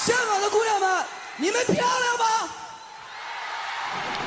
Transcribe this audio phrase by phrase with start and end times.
[0.00, 1.04] 香港的姑娘们，
[1.36, 2.24] 你们漂亮吗？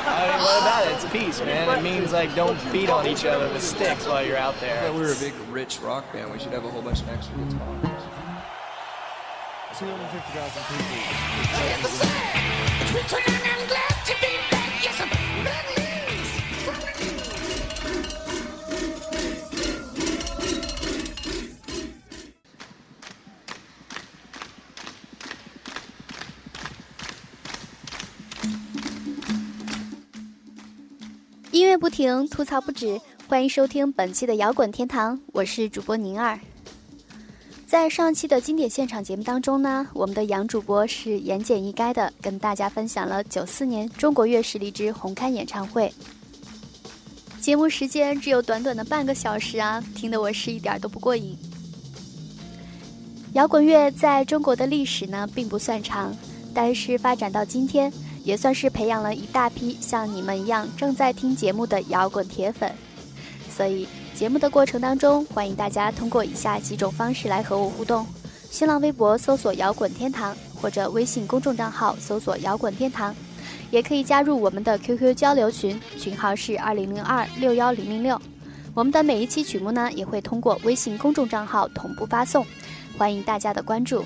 [0.07, 0.93] I mean, what about it?
[0.95, 1.67] It's peace, man.
[1.77, 4.91] It means like don't beat on each other with sticks while you're out If there.
[4.91, 7.35] we were a big, rich rock band, we should have a whole bunch of extra
[7.35, 7.59] guitars.
[9.77, 10.63] 250,000
[13.29, 13.62] people.《
[31.84, 32.86] 不停，吐槽不止》，
[33.28, 36.40] 欢迎收听本期的摇滚天堂，我是主播宁儿。
[37.66, 45.92] 在上期的经典现场节目当中呢，我们的杨主播是言简意赅的跟大家分享了九四年中国乐实力之红磡演唱会。
[47.38, 51.36] 节目时间只有短短的半个小时啊，听得我是一点都不过瘾。
[53.34, 56.16] 摇滚乐在中国的历史呢并不算长，
[56.54, 57.92] 但是发展到今天，
[58.24, 62.72] 也算是培养了一大批像你们一样正在听节目的摇滚铁粉。
[63.48, 68.04] 所以节目的过程当中，欢迎大家通过以下几种方式来和我互动：
[68.50, 73.14] 新浪微博搜索“摇滚天堂”，或者微信公众账号搜索“摇滚天堂”，
[73.70, 78.20] 也可以加入我们的 QQ 交流群，群号是二零零二六幺零零六。
[78.72, 82.44] 我们的每一期曲目呢，也会通过微信公众账号同步发送，
[82.98, 84.04] 欢迎大家的关注。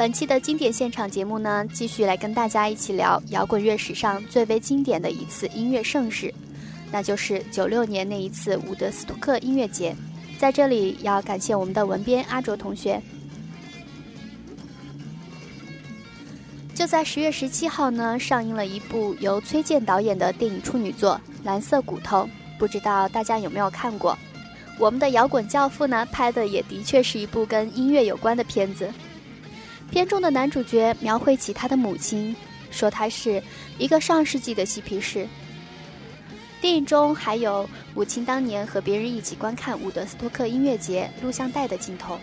[0.00, 6.32] 本期的经典现场节目呢，继续来跟大家一起聊摇滚乐史上最为经典的一次音乐盛事，
[6.90, 9.94] 那就是九六年那一次伍德斯托克音乐节。
[10.38, 12.98] 在这里要感谢我们的文编阿卓同学。
[16.74, 22.22] 就在十月十七号呢，上映了一部由崔健导演的电影处女作《蓝色骨头》，
[22.58, 24.16] 不知道大家有没有看过？
[24.78, 28.90] 我们的摇滚教父呢，拍的也的确是一部跟音乐有关的片子。
[29.90, 32.34] 片中的男主角描绘起他的母亲，
[32.70, 33.42] 说他是
[33.76, 35.26] 一个上世纪的嬉皮士。
[36.60, 42.18] 电影中还有母亲当年和别人一起观看伍德斯托克音乐节录像带的镜头。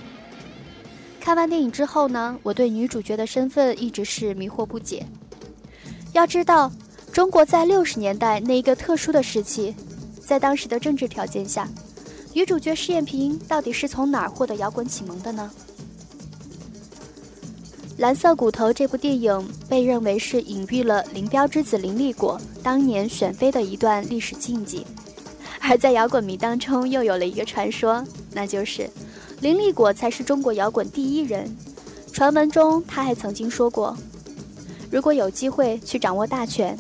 [1.19, 5.05] 看完电影之后呢，我对女主角的身份一直是迷惑不解。
[6.13, 6.71] 要知道，
[7.11, 9.75] 中国在六十年代那一个特殊的时期，
[10.25, 11.67] 在当时的政治条件下，
[12.33, 15.51] 女主角施艳萍到底是从哪儿获得摇滚启蒙的呢？
[17.97, 24.85] 《蓝色骨头》这部电影被认为是隐喻了林彪之子林立果当年选妃的一段历史禁忌，
[25.59, 28.87] 而在摇滚迷当中又有了一个传说，那就是
[29.41, 31.51] 林立果才是中国摇滚第一人。
[32.13, 33.97] 传闻中他还曾经说过，
[34.91, 36.77] 如果有机会去掌握大权，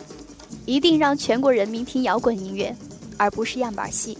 [0.67, 2.75] 一定让全国人民听摇滚音乐，
[3.17, 4.15] 而不是样板戏。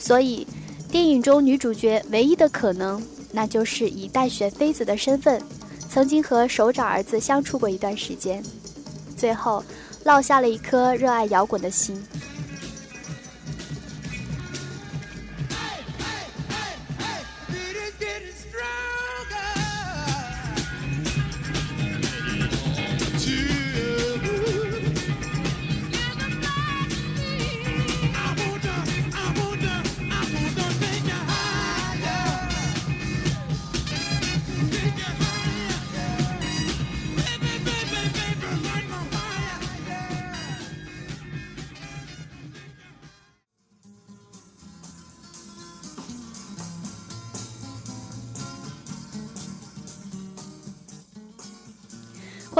[0.00, 0.44] 所以，
[0.90, 3.00] 电影中女主角唯一的可能，
[3.30, 5.40] 那就是以待选妃子的身份。
[5.92, 8.40] 曾经和首长儿子相处过一段时间，
[9.16, 9.62] 最后
[10.04, 12.00] 落下了一颗热爱摇滚的心。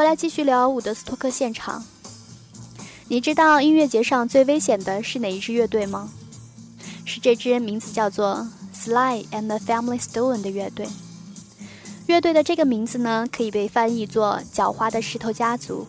[0.01, 1.85] 回来继续聊伍德斯托克现场。
[3.09, 6.09] 你知道音乐节上最危险的是哪一支乐队吗？
[7.05, 10.89] 是这支名字叫做 Sly and the Family Stone 的乐队。
[12.07, 15.87] 乐队的这个名字呢，可以被翻译作“狡猾的石头家族”。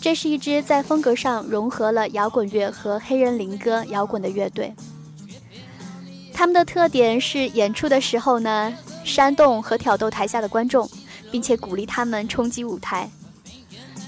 [0.00, 4.72] 这是一支在风格上融合了摇滚乐和黑人灵歌摇滚的乐队。
[6.32, 8.72] 他们的特点是演出的时候呢，
[9.04, 10.88] 煽动和挑逗台下的观众。
[11.30, 13.08] 并且鼓励他们冲击舞台。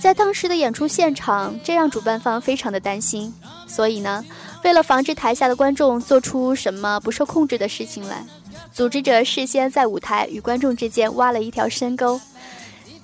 [0.01, 3.33] 在当时的演出现场，这让主办方非常的担心。
[3.67, 4.25] 所以呢，
[4.65, 8.25] 为了防止台下的观众做出什么不受控制的事情来，
[8.73, 12.19] 组织者事先在舞台与观众之间挖了一条深沟。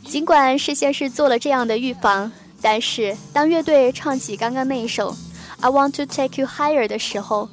[0.05, 2.33] 尽管事先是做了这样的预防，
[2.63, 5.13] 但是当乐队唱起刚刚那一首
[5.61, 7.49] 《I Want to Take You Higher》的时候，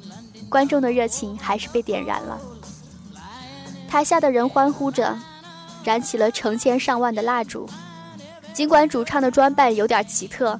[0.48, 2.40] 观众的热情还是被点燃了。
[3.88, 5.14] 台下的人欢呼着。
[5.84, 7.68] 燃起了成千上万的蜡烛，
[8.52, 10.58] 尽管主唱的装扮有点奇特，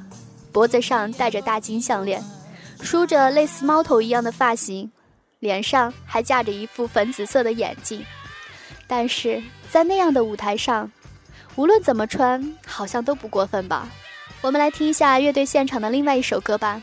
[0.53, 2.23] 脖子上戴着大金项链，
[2.81, 4.91] 梳着类似猫头一样的发型，
[5.41, 8.05] 脸上还架着一副粉紫色的眼镜，
[8.87, 10.91] 但是在那样的舞台上，
[11.57, 13.89] 无论怎么穿，好像都不过分吧？
[14.43, 16.83] 我们来听一下乐队现场的另外一首歌吧。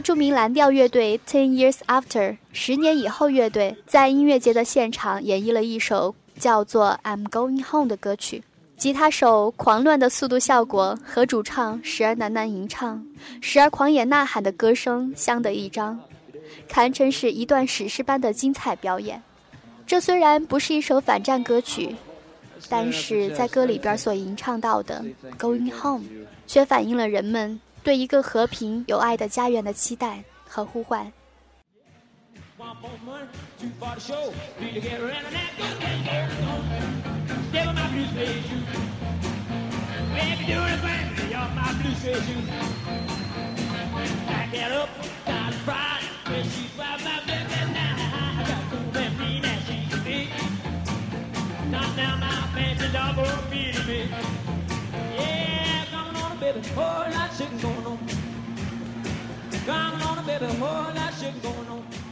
[0.00, 8.42] 著名蓝调乐队 Ten Years After 十年以后乐队在音乐节的现场演绎了一首叫做《I'm Going Home》的歌曲。
[8.76, 13.06] 吉他手狂乱的速度效果和主唱时而喃喃吟唱、
[13.40, 16.00] 时而狂野呐喊的歌声相得益彰，
[16.68, 19.22] 堪称是一段史诗般的精彩表演。
[19.86, 21.94] 这虽然不是一首反战歌曲，
[22.68, 25.04] 但是在歌里边所吟唱到的
[25.38, 26.04] 《Going Home》，
[26.48, 27.60] 却反映了人们。
[27.82, 31.12] 对一个和平有爱的家园的期待和呼唤。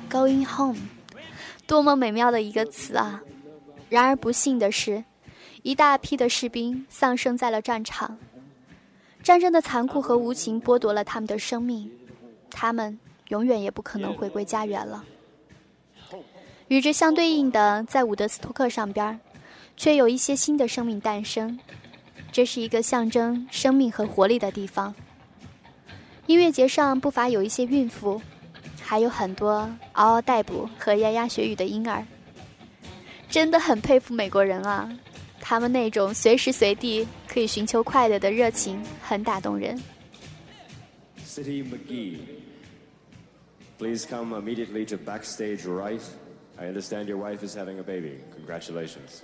[0.09, 0.79] Going home，
[1.67, 3.23] 多么美妙的一个词啊！
[3.89, 5.05] 然而不幸的是，
[5.63, 8.19] 一大批的士兵丧生在了战场。
[9.23, 11.91] 战争的残酷和无情剥夺了他们的生命，
[12.51, 12.99] 他们
[13.29, 15.05] 永远也不可能回归家园了。
[16.69, 19.21] 与之相对应的，在伍德斯托克上边，
[19.77, 21.59] 却有一些新的生命诞生。
[22.33, 24.95] 这是一个象征生命和活力的地方。
[26.27, 28.23] 音乐节上不乏有一些孕妇，
[28.81, 32.07] 还有很多嗷嗷待哺和牙牙学语的婴儿。
[33.29, 34.89] 真的很佩服美国人啊，
[35.41, 39.81] 他们那种随时随地可以寻求快乐的热情很打动人。
[41.25, 46.03] City McGee，please come immediately to backstage right.
[46.59, 48.19] I understand your wife is having a baby.
[48.37, 49.23] Congratulations.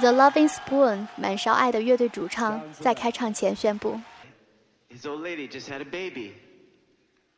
[0.00, 4.00] The Loving Spoon 满勺爱的乐队主唱在开唱前宣布
[4.90, 6.32] ：“His old lady just had a baby,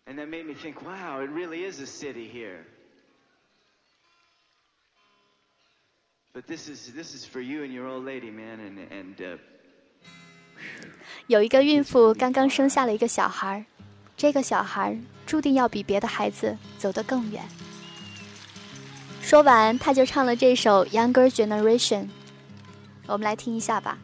[0.06, 2.60] and that made me think, wow, it really is a city here.
[6.32, 9.38] But this is this is for you and your old lady, man, and and.”
[11.26, 13.64] 有一个孕妇刚刚生下了一个小孩，
[14.16, 17.42] 这个小孩注定要比别的孩子走得更远。
[19.20, 22.04] 说完，他就唱了这首《Younger Generation》。
[23.11, 23.97] 我们来听一下吧。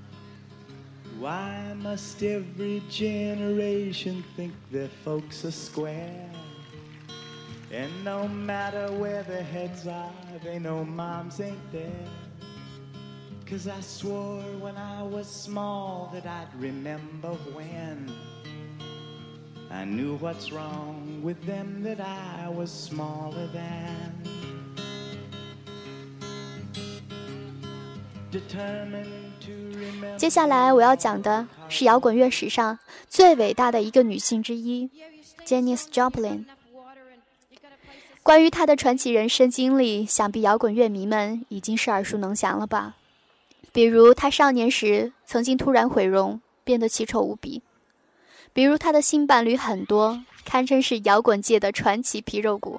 [1.20, 6.30] Why must every generation think their folks are square?
[7.72, 10.12] And no matter where their heads are,
[10.44, 11.90] they know moms ain't there.
[13.46, 18.12] Cause I swore when I was small that I'd remember when
[19.72, 24.37] I knew what's wrong with them that I was smaller than.
[30.17, 34.91] 接下来我要讲的是摇滚乐史上最伟大的一个女性之一
[35.47, 36.45] ，Janis Joplin。
[38.23, 42.97] 关于她的传奇人生经历，想必摇滚乐迷们已经是耳熟能详了吧？
[43.73, 47.63] 比如她少年时曾经突然毁容，变得奇丑无比；
[48.53, 52.79] 比如她的性伴侣很多，堪称是摇滚界的传奇皮肉骨；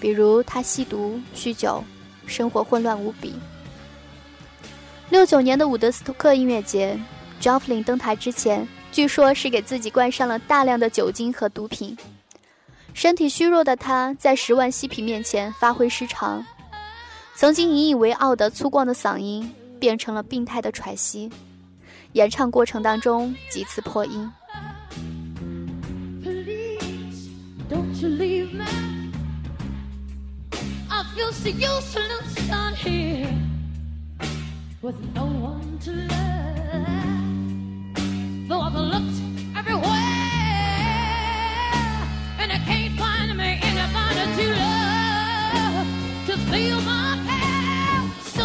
[0.00, 1.84] 比如她吸毒、酗酒，
[2.26, 3.34] 生活混乱无比。
[5.10, 6.98] 六九年的伍德斯托克音乐节
[7.40, 11.96] ，Joplin 登台之前，据说是给自己灌上了大量的酒精和毒品。
[12.94, 16.44] 身体虚弱的他，在十万嬉皮面前发挥失常，
[17.36, 21.30] 曾经引以为傲的粗犷的嗓音变成了病态的喘息，
[22.12, 24.30] 演唱过程当中几次破音。
[34.84, 36.12] With no one to love.
[38.46, 39.16] Though I've looked
[39.56, 39.88] everywhere,
[42.38, 45.86] and I can't find me anybody to love
[46.26, 48.10] to feel my pain.
[48.34, 48.44] So,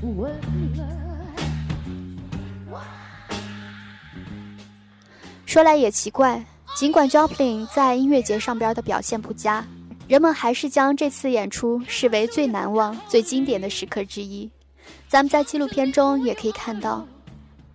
[0.00, 0.38] well,
[5.44, 6.44] 说来也奇怪，
[6.76, 9.64] 尽管 Joplin 在音乐节上边的表现不佳，
[10.08, 14.50] 人们还是将这次演出视为最难忘、最经典的时刻之一。
[15.06, 17.06] 咱们在纪录片中也可以看到，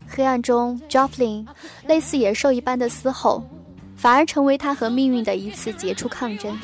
[0.07, 1.45] 黑暗中 Joplin
[1.85, 3.43] 类似野兽一般的嘶吼，
[3.95, 6.59] 反而成为他和命运的一次杰出抗争。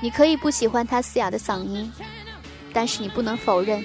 [0.00, 1.92] 你可以不喜欢他嘶哑的嗓音，
[2.72, 3.84] 但是你不能否认，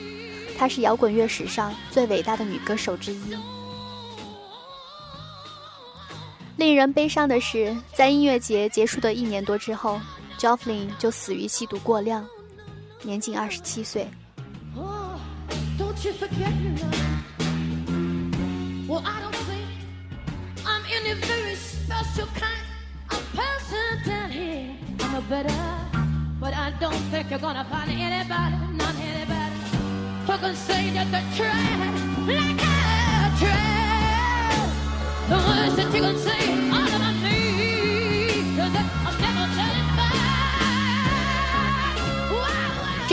[0.60, 3.36] 她是摇滚乐史上最伟大的女歌手之一。
[6.58, 10.00] 令人悲伤的是，在音乐节结束的一年多之后
[10.42, 12.26] ，Joplin 就死于吸毒过量，
[13.04, 14.10] 年仅二十七岁。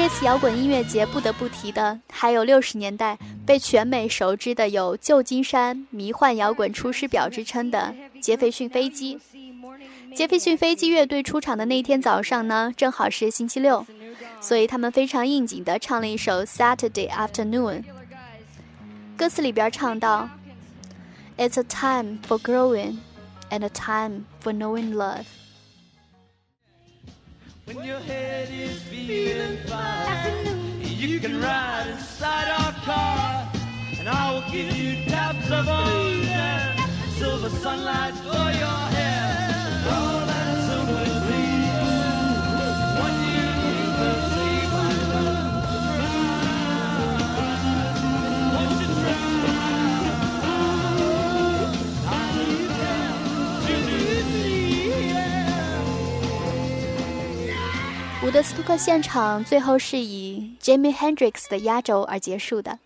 [0.09, 9.21] 这次摇滚音乐节不得不提的，还有六十年代被全美熟知的有“旧金山迷幻摇滚出师表”之称的杰斐逊飞机。
[10.17, 13.85] 杰斐逊飞机乐队出场的那天早上呢，正好是星期六，
[14.41, 17.83] 所以他们非常应景地唱了一首《Saturday Afternoon》。
[19.15, 20.31] 歌词里边唱到
[21.37, 22.97] ：“It's a time for growing,
[23.51, 25.27] and a time for knowing love。”
[27.69, 33.53] When your head is feeling fine, you can ride inside our car,
[33.99, 38.88] and I will give you taps of ocean, silver sunlight for your
[58.29, 62.79] 伍德斯托克现场最后是以 Jimi Hendrix 的压轴而结束的。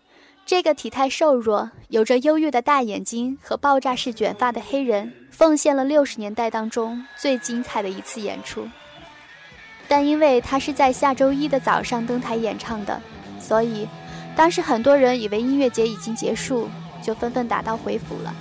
[0.45, 8.65] 这个体态瘦弱、有着忧郁的大眼睛和爆炸式卷发的黑人，奉献了六十年代当中最精彩的一次演出。
[9.89, 13.01] 但因为他是在下周一的早上登台演唱的，
[13.37, 13.85] 所以
[14.37, 16.69] 当时很多人以为音乐节已经结束，
[17.01, 18.33] 就纷纷打道回府了。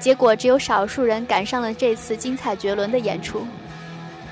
[0.00, 3.46] 结果只有少数人赶上了这次精彩绝伦的演出。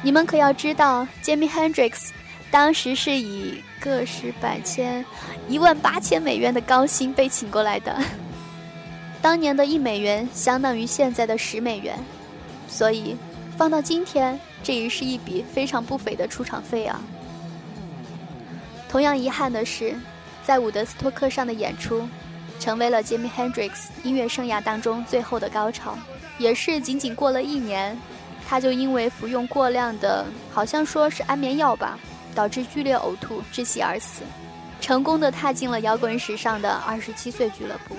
[0.04, 2.11] 你们可要知道，Jimi Hendrix
[2.50, 5.02] 当时是以个十百千、
[5.49, 7.96] 一万八千美元的高薪被请过来的。
[9.23, 11.99] 当年的一美元相当于现在的十美元，
[12.68, 13.16] 所以
[13.56, 17.00] 放到今天，这也是一笔非常不菲的出场费啊。
[18.87, 19.94] 同样遗憾的是，
[20.44, 22.06] 在伍德斯托克上的演出，
[22.61, 23.70] 成为了 Jimi Hendrix
[24.02, 25.96] 音乐生涯当中最后的高潮，
[26.37, 27.99] 也是仅仅过了一年。
[28.54, 31.99] 他就因为服用过量的，好像说是安眠药吧，
[32.37, 34.23] 导致剧烈呕吐窒息而死，
[34.80, 37.96] 成功的踏进了摇滚史上的二十七岁俱乐部。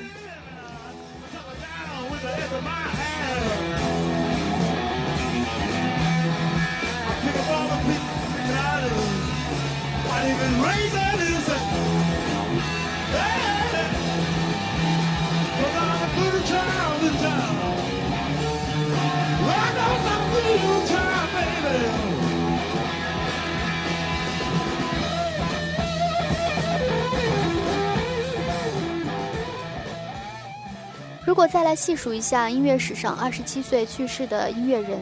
[31.26, 35.00] 如果再来细数一下音乐史上二十七岁去世的音乐人，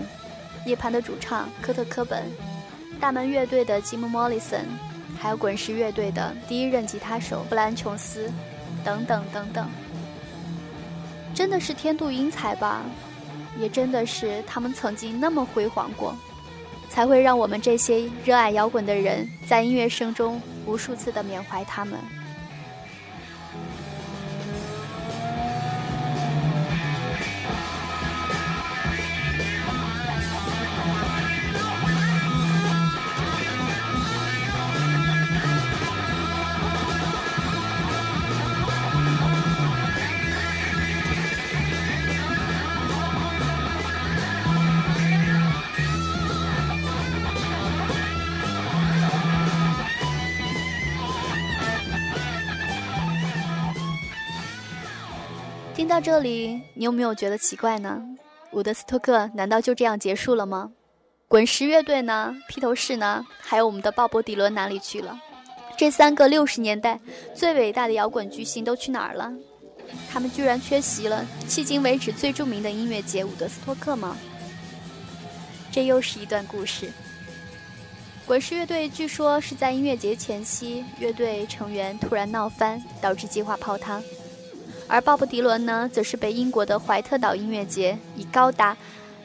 [0.66, 2.24] 涅槃的主唱科特·科本，
[3.00, 4.66] 大门乐队的吉姆·莫里森，
[5.20, 8.32] 还有滚石乐队的第一任吉他手布兰·琼斯，
[8.84, 9.70] 等等等等，
[11.36, 12.82] 真的是天妒英才吧？
[13.60, 16.16] 也真的是他们曾经那么辉煌过，
[16.90, 22.00] 才会让我们这些热爱摇滚的人在音乐声中无数次的缅怀他们。
[55.94, 58.02] 到这里，你有没有觉得奇怪呢？
[58.52, 60.72] 伍德斯托克难道就这样结束了吗？
[61.28, 62.36] 滚石乐队呢？
[62.50, 63.24] 披头士呢？
[63.40, 65.16] 还有我们的鲍勃迪伦哪里去了？
[65.78, 67.00] 这三个六十年代
[67.36, 69.32] 最伟大的摇滚巨星都去哪儿了？
[70.12, 74.18] 他们居然缺席了迄今为止最著名的音乐节——伍德斯托克吗？
[75.72, 76.92] 这又是一段故事。
[78.26, 84.02] 滚石乐队据说是在音乐节前夕，乐队成员突然闹翻，导致计划泡汤。
[84.94, 88.78] 而鲍勃迪伦呢，则是被英国的怀特岛音乐节以高达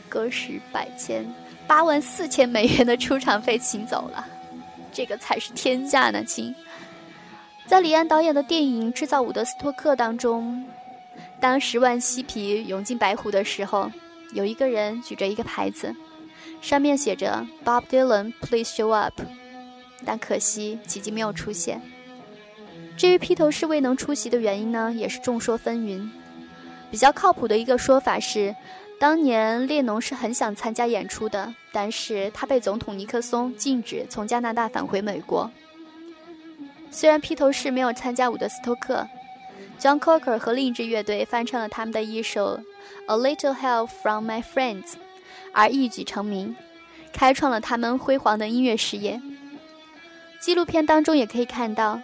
[0.09, 1.23] 个十百千
[1.67, 4.27] 八万四千美元的出场费请走了。
[4.91, 6.55] 这个才是天价呢，亲！
[7.67, 10.65] 在李安导演的电影《制造伍德斯托克》当中，
[11.39, 13.93] 当十万嬉皮涌进白湖的时候，
[14.33, 15.95] 有一个人举着一个牌子，
[16.63, 19.21] 上面写着 “Bob Dylan, please show up”，
[20.03, 21.83] 但可惜奇迹没有出现。
[22.99, 26.11] 至于披头士未能出席的原因呢，也是众说纷纭。
[26.91, 28.53] 比较靠谱的一个说法是，
[28.99, 35.49] 当年列侬是很想参加演出的，但是他被总统尼克松禁止从加拿大返回美国。
[36.91, 39.07] 虽然披头士没有参加伍德斯托克
[39.79, 42.59] ，John Cocker 和另一支乐队翻唱了他们的一首
[43.07, 44.83] 《A Little Help from My Friends》，
[45.53, 46.57] 而一举成名，
[47.13, 49.21] 开创了他们辉煌的音乐事业。
[50.41, 52.01] 纪录片当中也可以看到，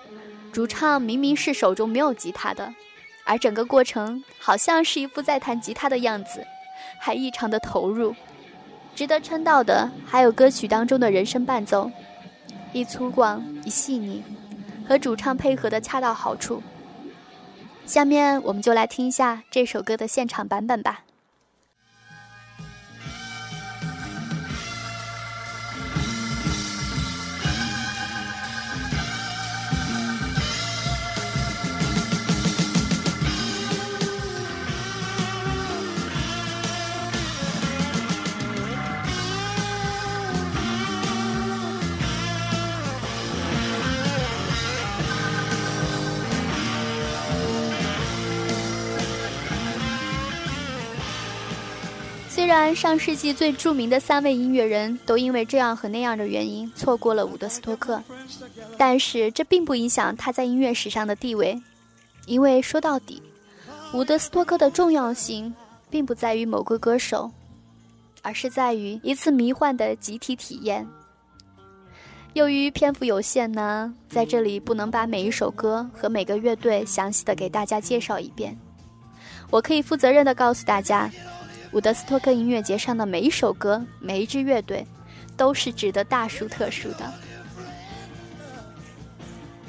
[0.55, 2.73] 主唱明明是手中没有吉他的，
[3.25, 6.47] 而整个过程好像是一副在弹吉他的样子，
[7.01, 8.15] 还异常的投入。
[8.95, 11.91] 值得称道的还有歌曲当中的人声伴奏，
[12.73, 14.23] 一粗犷，一细腻。
[14.87, 16.63] 和主唱配合的恰到好处。
[17.85, 21.04] 下面我们就来听一下这首歌的现场版本吧。
[52.55, 58.01] 虽然上世纪最著名的三位音乐人都因为这样和那样的原因错过了伍德斯托克，
[58.79, 61.61] 但是这并不影响他在音乐史上的地位。
[62.27, 63.21] 因为说到底，
[63.93, 65.53] 伍德斯托克的重要性
[65.91, 67.29] 并不在于某个歌手，
[68.23, 70.87] 而是在于一次迷幻的集体体验。
[72.35, 78.57] 由于篇幅有限呢，在这里不能把每一首歌和每个乐队详细的给大家介绍一遍。
[79.51, 81.11] 我可以负责任的告诉大家。
[81.75, 84.87] 伍德斯托克音乐节上的每一首歌、每一支乐队，
[85.37, 87.13] 都是值得大书特书的。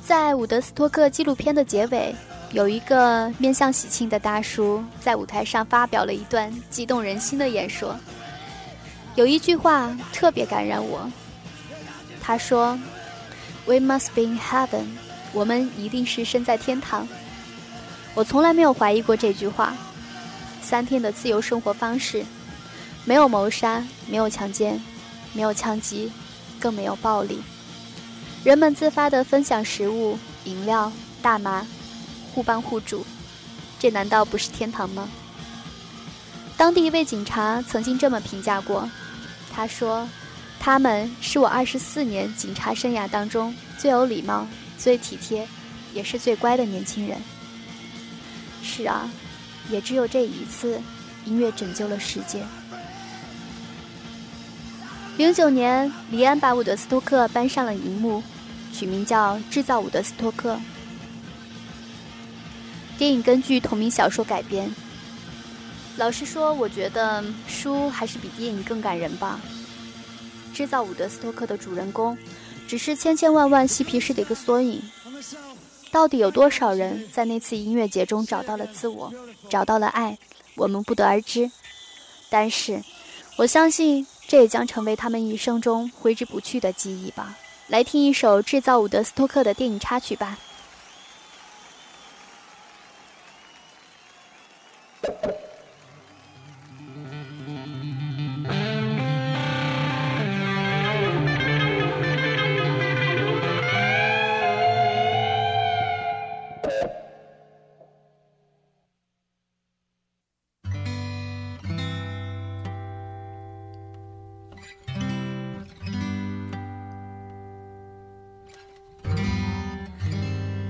[0.04, 2.14] 在伍德斯托克纪录片的结尾，
[2.52, 7.96] 有一个面向喜庆的大叔在舞台上发表了一段激动人心的演说。
[9.16, 11.12] 有一句话特别感染我，
[12.22, 12.78] 他说
[13.66, 14.86] ：“We must be in heaven。”
[15.34, 17.08] 我们一定是身在天堂。
[18.14, 19.76] 我从来没有怀疑过这句话。
[20.66, 22.26] 三天的自由生活方式，
[23.06, 24.82] 没有谋杀，没有强奸，
[25.32, 26.12] 没有枪击，
[26.60, 27.40] 更没有暴力。
[28.44, 31.64] 人们自发地分享食物、饮料、大麻，
[32.34, 33.06] 互帮互助，
[33.78, 35.08] 这难道不是天堂吗？
[36.58, 38.90] 当地一位警察曾经这么评价过，
[39.54, 40.10] 他说
[40.60, 44.48] ：“他们是我二十四年警察生涯当中最有礼貌、
[44.80, 45.48] 最体贴，
[45.94, 47.22] 也是最乖的年轻人。”
[48.64, 49.08] 是啊。
[49.70, 50.80] 也只有这一次，
[51.26, 52.44] 音乐拯救了世界。
[55.18, 58.22] 零九年，李安把伍德斯托克搬上了荧幕，
[58.74, 60.56] 取名叫《制造伍德斯托克》。
[62.98, 64.70] 电影根据同名小说改编。
[65.98, 69.40] 老实说，我觉得书还是比电影更感人吧。
[70.54, 72.18] 制造伍德斯托克的主人公，
[72.68, 74.82] 只是千千万万嬉皮士的一个缩影。
[75.96, 79.10] 到底有多少人在那次音乐节中找到了自我？
[79.48, 80.18] 找到了爱，
[80.56, 81.50] 我们不得而知。
[82.30, 82.84] 但是，
[83.38, 87.38] 我相信这也将成为他们一生中挥之不去的记忆吧。
[87.68, 90.38] 来听一首制造伍德斯托克的电影插曲吧。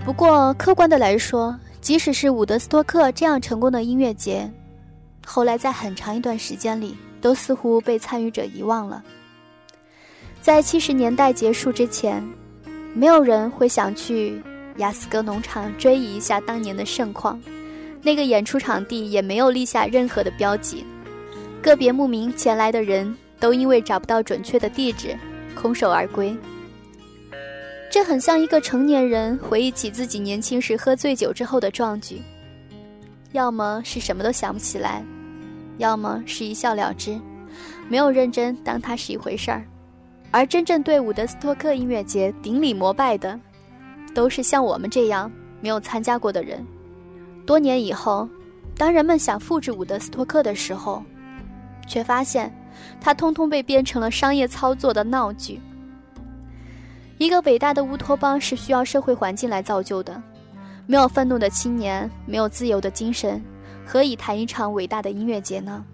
[0.05, 4.47] 不过，客观的来说，即使是伍德斯托克这样成功的音乐节，
[5.25, 9.03] 后来在很长一段时间里，都似乎被参与者遗忘了。
[10.41, 12.23] 在七十年代结束之前，
[12.93, 14.39] 没有人会想去
[14.77, 17.41] 雅斯格农场追忆一下当年的盛况，
[18.03, 20.85] 那个演出场地也没有立下任何的标记，
[21.63, 25.17] 个别慕名前来的人都因为找不到准确的地址，
[25.55, 26.37] 空手而归。
[27.95, 32.21] 这很像一个成年人回忆起自己年轻时喝醉酒之后的壮举，
[33.31, 35.01] 要么是什么都想不起来，
[35.77, 37.17] 要么是一笑了之，
[37.87, 39.65] 没有认真当它是一回事儿。
[40.29, 43.39] 而真正对伍德斯托克音乐节顶礼膜拜的，
[44.13, 45.31] 都是像我们这样
[45.61, 46.61] 没有参加过的人。
[47.45, 48.27] 多年以后，
[48.75, 51.01] 当人们想复制伍德斯托克的时候，
[51.87, 52.53] 却发现，
[52.99, 55.61] 它通通被编成了商业操作的闹剧。
[57.17, 60.21] 一个伟大的乌托邦是需要社会环境来造就的，
[60.85, 63.41] 没有愤怒的青年，没有自由的精神，
[63.85, 65.85] 何以谈一场伟大的音乐节呢？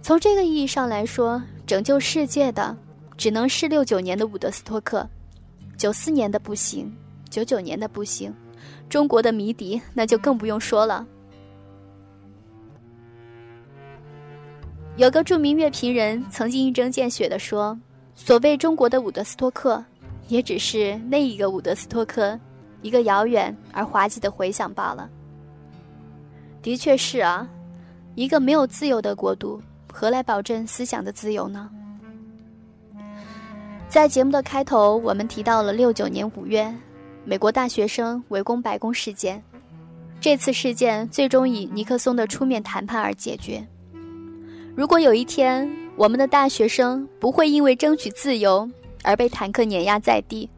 [0.00, 2.76] 从这个意义上来说，拯救世界的
[3.16, 5.08] 只能是六九年的伍德斯托克，
[5.76, 6.92] 九四年的不行，
[7.28, 8.32] 九九年的不行。
[8.88, 11.04] 中国的迷笛，那就更不用说了。
[14.96, 17.78] 有个著名乐评人曾经一针见血地说
[18.14, 19.84] ：“所谓中国的伍德斯托克，
[20.28, 22.38] 也只是那一个伍德斯托克，
[22.82, 25.08] 一个遥远而滑稽的回响罢了。”
[26.62, 27.48] 的确是啊，
[28.14, 29.60] 一个没有自由的国度，
[29.92, 31.68] 何来保证思想的自由呢？
[33.88, 36.72] 在节目的开头，我们提到了六九年五月。
[37.24, 39.40] 美国大学生围攻白宫事件，
[40.20, 43.64] 这次事件最终以尼克松的出面谈判而解决。
[44.74, 48.68] 如果有一天我们的大学生不会因为争取自由
[49.02, 50.48] 而被坦克碾压在地，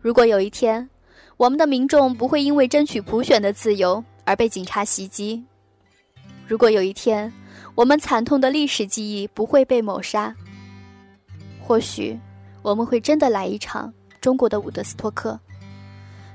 [0.00, 0.88] 如果有一天
[1.36, 5.44] 我们的民众不会因为争取普选的自由而被警察袭击，
[6.46, 7.30] 如果有一天
[7.74, 10.34] 我们惨痛的历史记忆不会被抹杀，
[11.60, 12.18] 或许
[12.62, 15.38] 我们会真的来一场中国的伍德斯托克。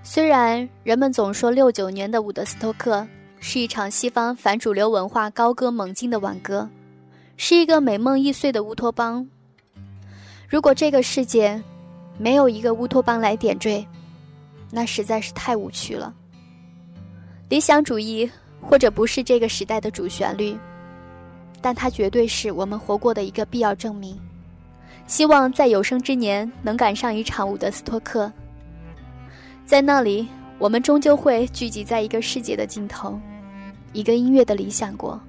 [0.03, 3.07] 虽然人们总说六九年的伍德斯托克
[3.39, 6.69] 是一场西方反主流文化高歌猛进的挽歌，
[7.43, 9.27] 是一个美梦易碎的乌托邦。
[10.47, 11.59] 如果这个世界
[12.19, 13.83] 没有一个乌托邦来点缀，
[14.69, 16.13] 那实在是太无趣了。
[17.49, 18.29] 理想主义
[18.61, 20.55] 或者不是这个时代的主旋律，
[21.61, 24.15] 但它绝对是我们活过的一个必要证明。
[25.07, 28.31] 希望在有生之年能赶上一场伍德斯托克。
[29.65, 30.27] 在那里，
[30.59, 33.19] 我们终究会聚集在一个世界的尽头，
[33.93, 35.19] 一个音乐的理想国。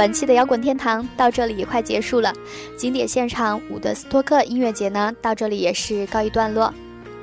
[0.00, 2.32] 本期的摇滚天堂到这里也快结束了，
[2.74, 6.72] 经典现场伍德斯托克音乐节呢，到这里也是告一段落。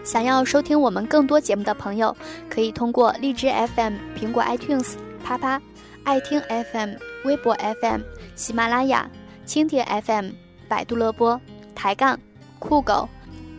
[0.03, 2.15] 想要收听我们更多节目的朋友，
[2.47, 5.59] 可以通过荔枝 FM、苹果 iTunes、啪啪、
[6.03, 6.39] 爱听
[6.71, 6.91] FM、
[7.25, 8.01] 微博 FM、
[8.35, 9.09] 喜马拉雅、
[9.47, 10.29] 蜻蜓 FM、
[10.67, 11.41] 百度乐播、
[11.73, 12.19] 抬杠、
[12.59, 13.09] 酷狗、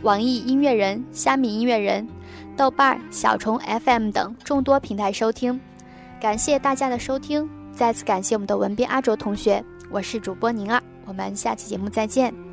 [0.02, 2.06] 网易音乐人、虾米音乐人、
[2.56, 5.60] 豆瓣、小虫 FM 等众多平台收听。
[6.20, 7.50] 感谢大家的收听。
[7.78, 12.47] 再次感谢我们的文斌阿卓同学，我是主播宁儿，我们下期节目再见。